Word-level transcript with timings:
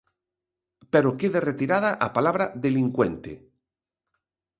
Pero 0.93 1.17
queda 1.19 1.45
retirada 1.49 1.91
a 2.05 2.07
palabra 2.15 2.45
delincuente. 2.65 3.31